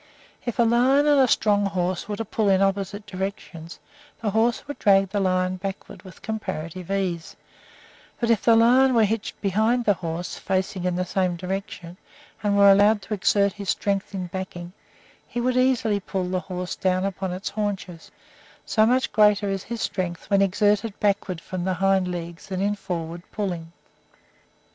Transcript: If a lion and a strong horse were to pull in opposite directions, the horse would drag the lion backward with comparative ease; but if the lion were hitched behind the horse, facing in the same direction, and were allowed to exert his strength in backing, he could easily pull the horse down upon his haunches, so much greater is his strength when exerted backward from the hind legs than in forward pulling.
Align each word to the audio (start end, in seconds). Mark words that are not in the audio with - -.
If 0.47 0.57
a 0.57 0.63
lion 0.63 1.05
and 1.05 1.19
a 1.21 1.27
strong 1.27 1.67
horse 1.67 2.09
were 2.09 2.15
to 2.15 2.25
pull 2.25 2.49
in 2.49 2.59
opposite 2.59 3.05
directions, 3.05 3.77
the 4.19 4.31
horse 4.31 4.67
would 4.67 4.79
drag 4.79 5.09
the 5.09 5.19
lion 5.19 5.57
backward 5.57 6.01
with 6.01 6.23
comparative 6.23 6.89
ease; 6.89 7.35
but 8.19 8.31
if 8.31 8.41
the 8.43 8.55
lion 8.55 8.95
were 8.95 9.03
hitched 9.05 9.39
behind 9.41 9.85
the 9.85 9.93
horse, 9.93 10.39
facing 10.39 10.85
in 10.85 10.95
the 10.95 11.05
same 11.05 11.35
direction, 11.35 11.97
and 12.41 12.57
were 12.57 12.71
allowed 12.71 13.03
to 13.03 13.13
exert 13.13 13.53
his 13.53 13.69
strength 13.69 14.15
in 14.15 14.25
backing, 14.25 14.73
he 15.27 15.39
could 15.39 15.55
easily 15.55 15.99
pull 15.99 16.27
the 16.27 16.39
horse 16.39 16.75
down 16.75 17.05
upon 17.05 17.29
his 17.29 17.49
haunches, 17.49 18.09
so 18.65 18.87
much 18.87 19.11
greater 19.11 19.49
is 19.49 19.65
his 19.65 19.83
strength 19.83 20.27
when 20.31 20.41
exerted 20.41 20.99
backward 20.99 21.39
from 21.39 21.63
the 21.63 21.75
hind 21.75 22.07
legs 22.07 22.47
than 22.47 22.59
in 22.59 22.73
forward 22.73 23.21
pulling. 23.31 23.71